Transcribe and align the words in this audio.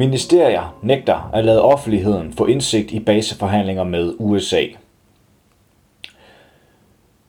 Ministerier 0.00 0.76
nægter 0.82 1.30
at 1.32 1.44
lade 1.44 1.62
offentligheden 1.62 2.32
få 2.32 2.46
indsigt 2.46 2.92
i 2.92 3.00
baseforhandlinger 3.00 3.84
med 3.84 4.14
USA. 4.18 4.62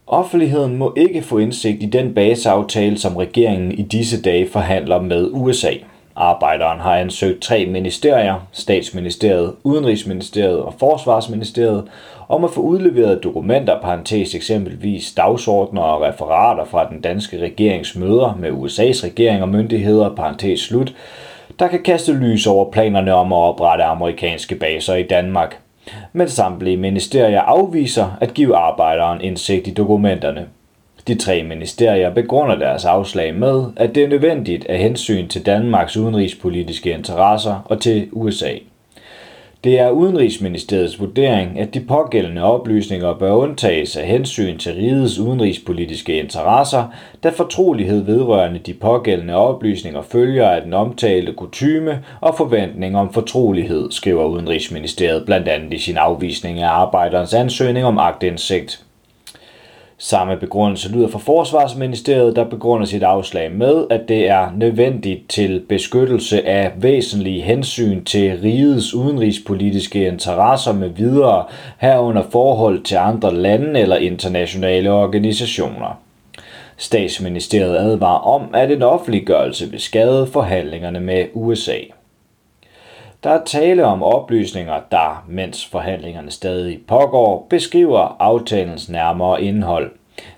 Offentligheden 0.07 0.77
må 0.77 0.93
ikke 0.97 1.21
få 1.21 1.37
indsigt 1.37 1.83
i 1.83 1.85
den 1.85 2.13
baseaftale, 2.13 2.97
som 2.97 3.17
regeringen 3.17 3.71
i 3.71 3.81
disse 3.81 4.21
dage 4.21 4.49
forhandler 4.49 5.01
med 5.01 5.29
USA. 5.31 5.71
Arbejderen 6.15 6.79
har 6.79 6.95
ansøgt 6.95 7.41
tre 7.41 7.65
ministerier, 7.65 8.47
statsministeriet, 8.51 9.53
udenrigsministeriet 9.63 10.59
og 10.59 10.73
forsvarsministeriet, 10.79 11.83
om 12.29 12.43
at 12.43 12.51
få 12.51 12.61
udleveret 12.61 13.23
dokumenter, 13.23 13.81
parentes 13.81 14.35
eksempelvis 14.35 15.13
dagsordner 15.13 15.81
og 15.81 16.01
referater 16.01 16.65
fra 16.65 16.89
den 16.89 17.01
danske 17.01 17.39
regerings 17.39 17.95
møder 17.95 18.35
med 18.39 18.49
USA's 18.49 19.05
regering 19.05 19.41
og 19.41 19.49
myndigheder, 19.49 20.15
parentes 20.15 20.59
slut, 20.59 20.93
der 21.59 21.67
kan 21.67 21.83
kaste 21.83 22.13
lys 22.13 22.47
over 22.47 22.71
planerne 22.71 23.13
om 23.13 23.33
at 23.33 23.37
oprette 23.37 23.83
amerikanske 23.83 24.55
baser 24.55 24.95
i 24.95 25.03
Danmark. 25.03 25.59
Men 26.13 26.29
samtlige 26.29 26.77
ministerier 26.77 27.41
afviser 27.41 28.17
at 28.21 28.33
give 28.33 28.55
arbejderen 28.55 29.21
indsigt 29.21 29.67
i 29.67 29.71
dokumenterne. 29.71 30.47
De 31.07 31.15
tre 31.15 31.43
ministerier 31.43 32.13
begrunder 32.13 32.55
deres 32.55 32.85
afslag 32.85 33.35
med, 33.35 33.65
at 33.75 33.95
det 33.95 34.03
er 34.03 34.07
nødvendigt 34.07 34.65
af 34.65 34.77
hensyn 34.77 35.27
til 35.27 35.45
Danmarks 35.45 35.97
udenrigspolitiske 35.97 36.91
interesser 36.91 37.65
og 37.65 37.81
til 37.81 38.09
USA. 38.11 38.51
Det 39.63 39.79
er 39.79 39.89
Udenrigsministeriets 39.89 40.99
vurdering, 40.99 41.59
at 41.59 41.73
de 41.73 41.79
pågældende 41.79 42.43
oplysninger 42.43 43.13
bør 43.13 43.31
undtages 43.31 43.97
af 43.97 44.07
hensyn 44.07 44.57
til 44.57 44.73
rigets 44.73 45.19
udenrigspolitiske 45.19 46.19
interesser, 46.19 46.93
da 47.23 47.29
fortrolighed 47.29 48.03
vedrørende 48.03 48.59
de 48.59 48.73
pågældende 48.73 49.35
oplysninger 49.35 50.01
følger 50.01 50.49
af 50.49 50.61
den 50.61 50.73
omtalte 50.73 51.33
kutyme 51.33 52.03
og 52.21 52.35
forventning 52.37 52.97
om 52.97 53.13
fortrolighed, 53.13 53.91
skriver 53.91 54.25
Udenrigsministeriet 54.25 55.25
blandt 55.25 55.47
andet 55.47 55.73
i 55.73 55.77
sin 55.77 55.97
afvisning 55.97 56.59
af 56.59 56.69
arbejderens 56.69 57.33
ansøgning 57.33 57.85
om 57.85 57.97
agtindsigt. 57.97 58.85
Samme 60.03 60.37
begrundelse 60.37 60.91
lyder 60.91 61.07
fra 61.07 61.19
Forsvarsministeriet, 61.19 62.35
der 62.35 62.43
begrunder 62.43 62.87
sit 62.87 63.03
afslag 63.03 63.51
med, 63.51 63.85
at 63.89 64.01
det 64.07 64.29
er 64.29 64.51
nødvendigt 64.55 65.29
til 65.29 65.63
beskyttelse 65.69 66.47
af 66.47 66.71
væsentlige 66.75 67.41
hensyn 67.41 68.03
til 68.03 68.39
rigets 68.43 68.93
udenrigspolitiske 68.93 70.07
interesser 70.07 70.73
med 70.73 70.89
videre 70.89 71.45
herunder 71.77 72.23
forhold 72.31 72.83
til 72.83 72.95
andre 72.95 73.35
lande 73.35 73.79
eller 73.79 73.95
internationale 73.95 74.91
organisationer. 74.91 75.99
Statsministeriet 76.77 77.77
advarer 77.77 78.19
om, 78.19 78.49
at 78.53 78.71
en 78.71 78.81
offentliggørelse 78.81 79.71
vil 79.71 79.79
skade 79.79 80.27
forhandlingerne 80.27 80.99
med 80.99 81.25
USA. 81.33 81.77
Der 83.23 83.29
er 83.29 83.43
tale 83.45 83.85
om 83.85 84.03
oplysninger, 84.03 84.79
der, 84.91 85.25
mens 85.27 85.65
forhandlingerne 85.65 86.31
stadig 86.31 86.79
pågår, 86.87 87.47
beskriver 87.49 88.15
aftalens 88.19 88.89
nærmere 88.89 89.43
indhold. 89.43 89.91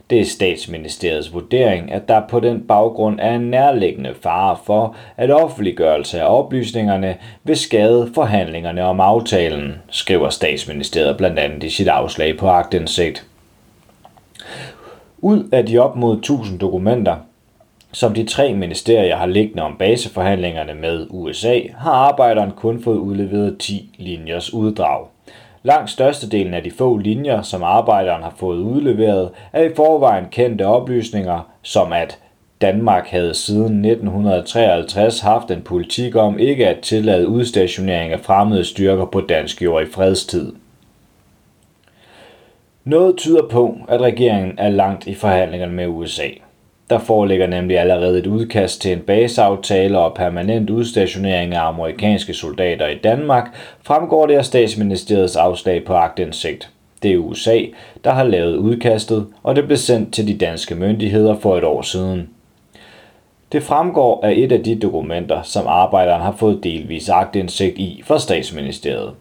Det 0.09 0.19
er 0.19 0.25
statsministeriets 0.25 1.33
vurdering, 1.33 1.91
at 1.91 2.07
der 2.07 2.27
på 2.27 2.39
den 2.39 2.67
baggrund 2.67 3.19
er 3.21 3.35
en 3.35 3.49
nærliggende 3.49 4.13
fare 4.21 4.57
for, 4.65 4.95
at 5.17 5.31
offentliggørelse 5.31 6.21
af 6.21 6.39
oplysningerne 6.39 7.17
vil 7.43 7.57
skade 7.57 8.11
forhandlingerne 8.15 8.83
om 8.83 8.99
aftalen, 8.99 9.75
skriver 9.89 10.29
statsministeriet 10.29 11.17
blandt 11.17 11.39
andet 11.39 11.63
i 11.63 11.69
sit 11.69 11.87
afslag 11.87 12.37
på 12.37 12.47
agtindsigt. 12.47 13.27
Ud 15.17 15.49
af 15.51 15.65
de 15.65 15.77
op 15.77 15.95
mod 15.95 16.17
1000 16.17 16.59
dokumenter, 16.59 17.15
som 17.93 18.13
de 18.13 18.23
tre 18.23 18.53
ministerier 18.53 19.15
har 19.15 19.25
liggende 19.25 19.63
om 19.63 19.75
baseforhandlingerne 19.79 20.73
med 20.73 21.07
USA, 21.09 21.59
har 21.77 21.91
arbejderen 21.91 22.51
kun 22.51 22.83
fået 22.83 22.97
udleveret 22.97 23.57
10 23.59 23.95
linjers 23.97 24.53
uddrag. 24.53 25.07
Langt 25.63 25.89
størstedelen 25.89 26.53
af 26.53 26.63
de 26.63 26.71
få 26.71 26.97
linjer, 26.97 27.41
som 27.41 27.63
arbejderen 27.63 28.23
har 28.23 28.33
fået 28.37 28.57
udleveret, 28.57 29.29
er 29.53 29.63
i 29.63 29.75
forvejen 29.75 30.25
kendte 30.31 30.65
oplysninger, 30.67 31.49
som 31.61 31.93
at 31.93 32.19
Danmark 32.61 33.07
havde 33.07 33.33
siden 33.33 33.85
1953 33.85 35.19
haft 35.19 35.51
en 35.51 35.61
politik 35.61 36.15
om 36.15 36.39
ikke 36.39 36.67
at 36.67 36.79
tillade 36.79 37.27
udstationering 37.27 38.13
af 38.13 38.19
fremmede 38.19 38.65
styrker 38.65 39.05
på 39.05 39.21
dansk 39.21 39.61
jord 39.61 39.83
i 39.83 39.91
fredstid. 39.91 40.53
Noget 42.83 43.17
tyder 43.17 43.47
på, 43.47 43.77
at 43.87 44.01
regeringen 44.01 44.59
er 44.59 44.69
langt 44.69 45.07
i 45.07 45.15
forhandlingerne 45.15 45.73
med 45.73 45.87
USA. 45.87 46.27
Der 46.93 46.99
foreligger 46.99 47.47
nemlig 47.47 47.79
allerede 47.79 48.19
et 48.19 48.27
udkast 48.27 48.81
til 48.81 48.91
en 48.91 48.99
baseaftale 48.99 49.99
og 49.99 50.13
permanent 50.13 50.69
udstationering 50.69 51.55
af 51.55 51.67
amerikanske 51.67 52.33
soldater 52.33 52.87
i 52.87 52.97
Danmark, 52.97 53.55
fremgår 53.83 54.25
det 54.25 54.35
af 54.35 54.45
statsministeriets 54.45 55.35
afslag 55.35 55.85
på 55.85 55.93
agtindsigt. 55.93 56.69
Det 57.03 57.11
er 57.11 57.17
USA, 57.17 57.59
der 58.03 58.11
har 58.11 58.23
lavet 58.23 58.55
udkastet, 58.55 59.27
og 59.43 59.55
det 59.55 59.65
blev 59.65 59.77
sendt 59.77 60.13
til 60.13 60.27
de 60.27 60.37
danske 60.37 60.75
myndigheder 60.75 61.35
for 61.35 61.57
et 61.57 61.63
år 61.63 61.81
siden. 61.81 62.29
Det 63.51 63.63
fremgår 63.63 64.25
af 64.25 64.33
et 64.37 64.51
af 64.51 64.63
de 64.63 64.75
dokumenter, 64.75 65.41
som 65.41 65.67
arbejderen 65.67 66.21
har 66.21 66.35
fået 66.37 66.63
delvis 66.63 67.09
agtindsigt 67.09 67.77
i 67.77 68.01
fra 68.05 68.19
statsministeriet. 68.19 69.11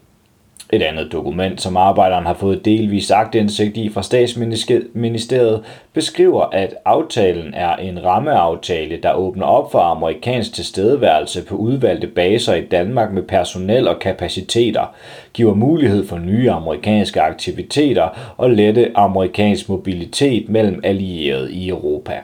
Et 0.73 0.81
andet 0.81 1.11
dokument, 1.11 1.61
som 1.61 1.77
arbejderen 1.77 2.25
har 2.25 2.33
fået 2.33 2.65
delvis 2.65 3.11
agtindsigt 3.11 3.77
i 3.77 3.89
fra 3.89 4.03
statsministeriet, 4.03 5.63
beskriver, 5.93 6.41
at 6.41 6.75
aftalen 6.85 7.53
er 7.53 7.75
en 7.75 8.03
rammeaftale, 8.05 8.97
der 9.03 9.13
åbner 9.13 9.45
op 9.45 9.71
for 9.71 9.79
amerikansk 9.79 10.53
tilstedeværelse 10.53 11.45
på 11.45 11.55
udvalgte 11.55 12.07
baser 12.07 12.53
i 12.53 12.65
Danmark 12.65 13.13
med 13.13 13.23
personel 13.23 13.87
og 13.87 13.99
kapaciteter, 13.99 14.95
giver 15.33 15.53
mulighed 15.53 16.07
for 16.07 16.17
nye 16.17 16.51
amerikanske 16.51 17.21
aktiviteter 17.21 18.33
og 18.37 18.49
lette 18.49 18.91
amerikansk 18.95 19.69
mobilitet 19.69 20.49
mellem 20.49 20.81
allierede 20.83 21.53
i 21.53 21.69
Europa. 21.69 22.19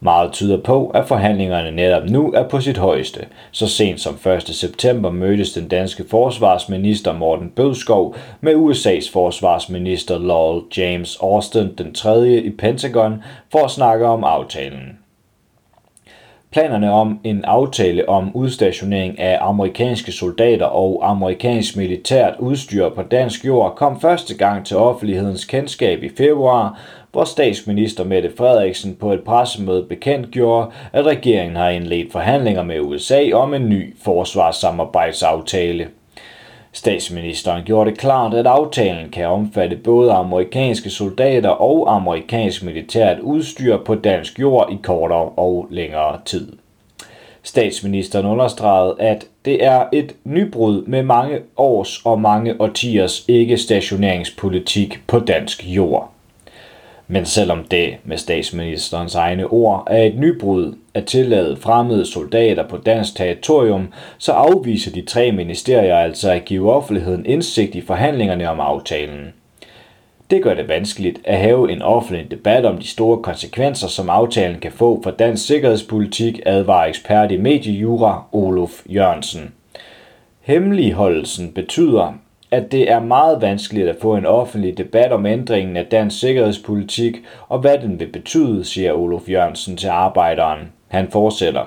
Meget 0.00 0.32
tyder 0.32 0.62
på, 0.62 0.88
at 0.88 1.08
forhandlingerne 1.08 1.70
netop 1.70 2.04
nu 2.10 2.32
er 2.32 2.48
på 2.48 2.60
sit 2.60 2.78
højeste. 2.78 3.26
Så 3.50 3.68
sent 3.68 4.00
som 4.00 4.18
1. 4.26 4.42
september 4.42 5.10
mødtes 5.10 5.52
den 5.52 5.68
danske 5.68 6.04
forsvarsminister 6.10 7.12
Morten 7.12 7.50
Bødskov 7.56 8.16
med 8.40 8.54
USA's 8.54 9.12
forsvarsminister 9.12 10.18
Lowell 10.18 10.64
James 10.76 11.18
Austin 11.22 11.74
den 11.78 11.94
3. 11.94 12.28
i 12.28 12.50
Pentagon 12.50 13.22
for 13.52 13.64
at 13.64 13.70
snakke 13.70 14.06
om 14.06 14.24
aftalen. 14.24 14.98
Planerne 16.52 16.92
om 16.92 17.20
en 17.24 17.44
aftale 17.44 18.08
om 18.08 18.30
udstationering 18.34 19.18
af 19.18 19.38
amerikanske 19.40 20.12
soldater 20.12 20.66
og 20.66 21.10
amerikansk 21.10 21.76
militært 21.76 22.34
udstyr 22.38 22.88
på 22.88 23.02
dansk 23.02 23.44
jord 23.44 23.74
kom 23.76 24.00
første 24.00 24.36
gang 24.36 24.66
til 24.66 24.76
offentlighedens 24.76 25.44
kendskab 25.44 26.02
i 26.02 26.08
februar, 26.08 26.80
hvor 27.12 27.24
statsminister 27.24 28.04
Mette 28.04 28.32
Frederiksen 28.36 28.94
på 28.94 29.12
et 29.12 29.24
pressemøde 29.24 29.86
bekendtgjorde, 29.88 30.70
at 30.92 31.06
regeringen 31.06 31.56
har 31.56 31.68
indledt 31.68 32.12
forhandlinger 32.12 32.62
med 32.62 32.80
USA 32.80 33.30
om 33.32 33.54
en 33.54 33.68
ny 33.68 33.96
forsvarssamarbejdsaftale. 34.04 35.88
Statsministeren 36.78 37.64
gjorde 37.64 37.90
det 37.90 37.98
klart, 37.98 38.34
at 38.34 38.46
aftalen 38.46 39.10
kan 39.10 39.26
omfatte 39.26 39.76
både 39.76 40.12
amerikanske 40.12 40.90
soldater 40.90 41.48
og 41.48 41.94
amerikansk 41.94 42.62
militært 42.62 43.20
udstyr 43.20 43.76
på 43.84 43.94
dansk 43.94 44.40
jord 44.40 44.72
i 44.72 44.78
kortere 44.82 45.28
og 45.36 45.66
længere 45.70 46.20
tid. 46.24 46.52
Statsministeren 47.42 48.26
understregede, 48.26 48.96
at 48.98 49.26
det 49.44 49.64
er 49.64 49.84
et 49.92 50.14
nybrud 50.24 50.82
med 50.86 51.02
mange 51.02 51.38
års 51.56 52.00
og 52.04 52.20
mange 52.20 52.60
årtiers 52.60 53.24
ikke-stationeringspolitik 53.28 55.00
på 55.06 55.18
dansk 55.18 55.64
jord. 55.66 56.12
Men 57.10 57.26
selvom 57.26 57.64
det 57.64 57.96
med 58.04 58.18
statsministerens 58.18 59.14
egne 59.14 59.46
ord 59.46 59.86
er 59.90 60.02
et 60.02 60.18
nybrud 60.18 60.74
at 60.94 61.04
tillade 61.04 61.56
fremmede 61.56 62.06
soldater 62.06 62.68
på 62.68 62.76
dansk 62.76 63.16
territorium, 63.16 63.92
så 64.18 64.32
afviser 64.32 64.92
de 64.92 65.02
tre 65.02 65.32
ministerier 65.32 65.96
altså 65.96 66.30
at 66.30 66.44
give 66.44 66.72
offentligheden 66.72 67.26
indsigt 67.26 67.74
i 67.74 67.80
forhandlingerne 67.80 68.50
om 68.50 68.60
aftalen. 68.60 69.32
Det 70.30 70.42
gør 70.42 70.54
det 70.54 70.68
vanskeligt 70.68 71.18
at 71.24 71.38
have 71.38 71.72
en 71.72 71.82
offentlig 71.82 72.30
debat 72.30 72.64
om 72.64 72.78
de 72.78 72.86
store 72.86 73.22
konsekvenser, 73.22 73.88
som 73.88 74.10
aftalen 74.10 74.60
kan 74.60 74.72
få 74.72 75.02
for 75.02 75.10
dansk 75.10 75.46
sikkerhedspolitik, 75.46 76.40
advarer 76.46 76.86
ekspert 76.86 77.32
i 77.32 77.36
mediejura 77.36 78.24
Olof 78.32 78.70
Jørgensen. 78.86 79.52
Hemmeligholdelsen 80.40 81.52
betyder, 81.52 82.14
at 82.50 82.72
det 82.72 82.90
er 82.90 83.00
meget 83.00 83.40
vanskeligt 83.40 83.88
at 83.88 83.96
få 84.00 84.16
en 84.16 84.26
offentlig 84.26 84.78
debat 84.78 85.12
om 85.12 85.26
ændringen 85.26 85.76
af 85.76 85.86
dansk 85.86 86.20
sikkerhedspolitik 86.20 87.16
og 87.48 87.58
hvad 87.58 87.78
den 87.78 88.00
vil 88.00 88.06
betyde, 88.06 88.64
siger 88.64 88.92
Olof 88.92 89.28
Jørgensen 89.28 89.76
til 89.76 89.88
arbejderen. 89.88 90.72
Han 90.88 91.08
fortsætter. 91.10 91.66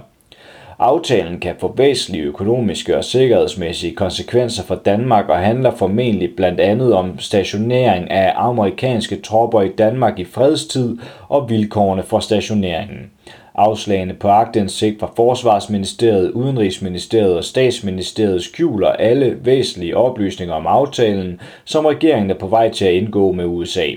Aftalen 0.79 1.39
kan 1.39 1.55
få 1.59 1.73
væsentlige 1.77 2.23
økonomiske 2.23 2.97
og 2.97 3.03
sikkerhedsmæssige 3.03 3.95
konsekvenser 3.95 4.63
for 4.63 4.75
Danmark 4.75 5.29
og 5.29 5.37
handler 5.37 5.71
formentlig 5.71 6.35
blandt 6.35 6.59
andet 6.59 6.93
om 6.93 7.19
stationering 7.19 8.11
af 8.11 8.33
amerikanske 8.35 9.21
tropper 9.21 9.61
i 9.61 9.69
Danmark 9.69 10.19
i 10.19 10.25
fredstid 10.25 10.97
og 11.29 11.49
vilkårene 11.49 12.03
for 12.03 12.19
stationeringen. 12.19 13.11
Afslagene 13.55 14.13
på 14.13 14.27
agtindsigt 14.27 14.99
fra 14.99 15.11
Forsvarsministeriet, 15.15 16.31
Udenrigsministeriet 16.31 17.37
og 17.37 17.43
Statsministeriet 17.43 18.43
skjuler 18.43 18.87
alle 18.87 19.37
væsentlige 19.45 19.97
oplysninger 19.97 20.55
om 20.55 20.67
aftalen, 20.67 21.41
som 21.65 21.85
regeringen 21.85 22.31
er 22.31 22.35
på 22.35 22.47
vej 22.47 22.69
til 22.69 22.85
at 22.85 22.93
indgå 22.93 23.31
med 23.31 23.45
USA. 23.45 23.87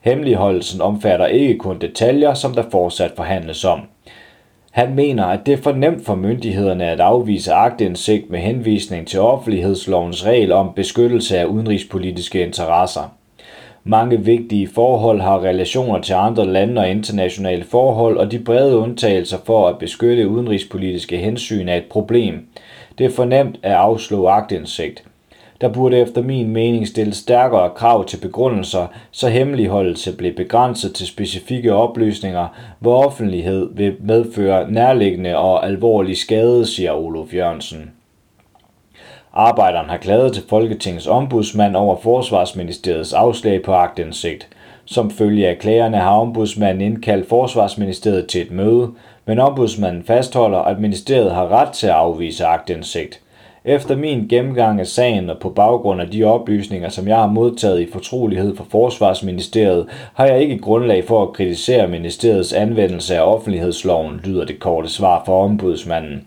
Hemmeligholdelsen 0.00 0.80
omfatter 0.80 1.26
ikke 1.26 1.58
kun 1.58 1.78
detaljer, 1.78 2.34
som 2.34 2.54
der 2.54 2.64
fortsat 2.70 3.12
forhandles 3.16 3.64
om. 3.64 3.80
Han 4.70 4.94
mener, 4.94 5.24
at 5.24 5.46
det 5.46 5.52
er 5.52 5.62
for 5.62 5.72
nemt 5.72 6.04
for 6.04 6.14
myndighederne 6.14 6.84
at 6.84 7.00
afvise 7.00 7.52
agtindsigt 7.52 8.30
med 8.30 8.38
henvisning 8.38 9.06
til 9.06 9.20
offentlighedslovens 9.20 10.26
regel 10.26 10.52
om 10.52 10.72
beskyttelse 10.76 11.38
af 11.38 11.44
udenrigspolitiske 11.44 12.42
interesser. 12.42 13.17
Mange 13.84 14.24
vigtige 14.24 14.68
forhold 14.68 15.20
har 15.20 15.44
relationer 15.44 16.00
til 16.00 16.14
andre 16.14 16.46
lande 16.46 16.80
og 16.80 16.90
internationale 16.90 17.64
forhold, 17.64 18.16
og 18.16 18.32
de 18.32 18.38
brede 18.38 18.76
undtagelser 18.76 19.38
for 19.44 19.68
at 19.68 19.78
beskytte 19.78 20.28
udenrigspolitiske 20.28 21.16
hensyn 21.16 21.68
er 21.68 21.76
et 21.76 21.84
problem. 21.90 22.46
Det 22.98 23.06
er 23.06 23.10
fornemt 23.10 23.58
at 23.62 23.72
afslå 23.72 24.26
agtindsigt. 24.26 25.04
Der 25.60 25.68
burde 25.68 25.98
efter 25.98 26.22
min 26.22 26.50
mening 26.50 26.88
stilles 26.88 27.16
stærkere 27.16 27.70
krav 27.70 28.04
til 28.04 28.16
begrundelser, 28.16 28.86
så 29.10 29.28
hemmeligholdelse 29.28 30.16
blev 30.16 30.32
begrænset 30.32 30.94
til 30.94 31.06
specifikke 31.06 31.74
oplysninger, 31.74 32.48
hvor 32.80 33.04
offentlighed 33.06 33.70
vil 33.74 33.96
medføre 34.00 34.70
nærliggende 34.70 35.36
og 35.36 35.66
alvorlig 35.66 36.16
skade, 36.16 36.66
siger 36.66 36.92
Olof 36.92 37.34
Jørgensen. 37.34 37.90
Arbejderen 39.40 39.90
har 39.90 39.96
klaget 39.96 40.32
til 40.32 40.42
Folketingets 40.48 41.06
ombudsmand 41.06 41.76
over 41.76 41.96
Forsvarsministeriets 41.96 43.12
afslag 43.12 43.62
på 43.62 43.72
agtindsigt. 43.72 44.48
Som 44.84 45.10
følge 45.10 45.48
af 45.48 45.58
klagerne 45.58 45.96
har 45.96 46.10
ombudsmanden 46.10 46.80
indkaldt 46.80 47.28
Forsvarsministeriet 47.28 48.26
til 48.26 48.42
et 48.42 48.50
møde, 48.50 48.90
men 49.26 49.38
ombudsmanden 49.38 50.02
fastholder, 50.02 50.58
at 50.58 50.80
ministeriet 50.80 51.34
har 51.34 51.48
ret 51.48 51.72
til 51.72 51.86
at 51.86 51.92
afvise 51.92 52.44
agtindsigt. 52.46 53.20
Efter 53.64 53.96
min 53.96 54.28
gennemgang 54.28 54.80
af 54.80 54.86
sagen 54.86 55.30
og 55.30 55.38
på 55.38 55.48
baggrund 55.48 56.00
af 56.00 56.10
de 56.10 56.24
oplysninger, 56.24 56.88
som 56.88 57.08
jeg 57.08 57.16
har 57.16 57.28
modtaget 57.28 57.80
i 57.80 57.92
fortrolighed 57.92 58.56
fra 58.56 58.64
Forsvarsministeriet, 58.70 59.86
har 60.14 60.26
jeg 60.26 60.40
ikke 60.40 60.58
grundlag 60.58 61.04
for 61.04 61.22
at 61.22 61.32
kritisere 61.32 61.88
ministeriets 61.88 62.52
anvendelse 62.52 63.16
af 63.16 63.34
offentlighedsloven, 63.34 64.20
lyder 64.24 64.44
det 64.44 64.60
korte 64.60 64.88
svar 64.88 65.22
fra 65.26 65.32
ombudsmanden. 65.32 66.26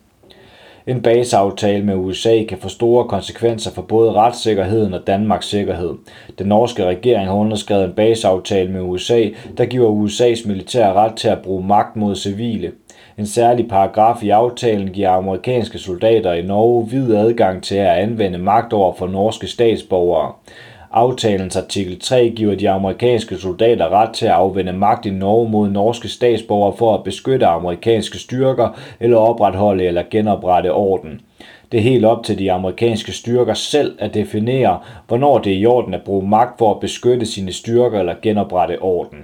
En 0.87 1.01
baseaftale 1.01 1.85
med 1.85 1.95
USA 1.95 2.43
kan 2.49 2.57
få 2.57 2.69
store 2.69 3.07
konsekvenser 3.07 3.71
for 3.71 3.81
både 3.81 4.11
retssikkerheden 4.11 4.93
og 4.93 5.07
Danmarks 5.07 5.49
sikkerhed. 5.49 5.93
Den 6.39 6.47
norske 6.47 6.85
regering 6.85 7.27
har 7.27 7.35
underskrevet 7.35 7.85
en 7.85 7.93
baseaftale 7.93 8.71
med 8.71 8.81
USA, 8.81 9.27
der 9.57 9.65
giver 9.65 10.05
USA's 10.05 10.47
militær 10.47 10.93
ret 10.93 11.15
til 11.15 11.27
at 11.27 11.41
bruge 11.41 11.67
magt 11.67 11.95
mod 11.95 12.15
civile. 12.15 12.71
En 13.17 13.27
særlig 13.27 13.67
paragraf 13.67 14.23
i 14.23 14.29
aftalen 14.29 14.89
giver 14.89 15.09
amerikanske 15.09 15.77
soldater 15.77 16.33
i 16.33 16.41
Norge 16.41 16.89
vid 16.89 17.15
adgang 17.15 17.63
til 17.63 17.75
at 17.75 17.97
anvende 17.97 18.37
magt 18.37 18.73
over 18.73 18.93
for 18.93 19.07
norske 19.07 19.47
statsborgere. 19.47 20.31
Aftalens 20.93 21.55
artikel 21.55 21.99
3 21.99 22.33
giver 22.35 22.55
de 22.55 22.69
amerikanske 22.69 23.37
soldater 23.37 23.89
ret 23.89 24.13
til 24.13 24.25
at 24.25 24.31
afvende 24.31 24.73
magt 24.73 25.05
i 25.05 25.09
Norge 25.09 25.49
mod 25.49 25.69
norske 25.69 26.09
statsborgere 26.09 26.77
for 26.77 26.95
at 26.97 27.03
beskytte 27.03 27.45
amerikanske 27.45 28.17
styrker 28.19 28.79
eller 28.99 29.17
opretholde 29.17 29.83
eller 29.83 30.03
genoprette 30.11 30.73
orden. 30.73 31.21
Det 31.71 31.77
er 31.77 31.81
helt 31.81 32.05
op 32.05 32.23
til 32.23 32.39
de 32.39 32.51
amerikanske 32.51 33.11
styrker 33.11 33.53
selv 33.53 33.95
at 33.99 34.13
definere, 34.13 34.79
hvornår 35.07 35.39
det 35.39 35.53
er 35.53 35.57
i 35.57 35.65
orden 35.65 35.93
at 35.93 36.03
bruge 36.05 36.29
magt 36.29 36.57
for 36.57 36.73
at 36.73 36.79
beskytte 36.79 37.25
sine 37.25 37.53
styrker 37.53 37.99
eller 37.99 38.15
genoprette 38.21 38.81
orden. 38.81 39.19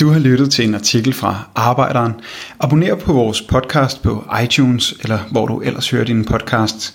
Du 0.00 0.10
har 0.10 0.18
lyttet 0.18 0.50
til 0.50 0.68
en 0.68 0.74
artikel 0.74 1.12
fra 1.12 1.48
Arbejderen. 1.54 2.12
Abonner 2.60 2.94
på 2.94 3.12
vores 3.12 3.42
podcast 3.42 4.02
på 4.02 4.24
iTunes, 4.44 4.94
eller 5.02 5.18
hvor 5.32 5.46
du 5.46 5.60
ellers 5.60 5.90
hører 5.90 6.04
din 6.04 6.24
podcast. 6.24 6.94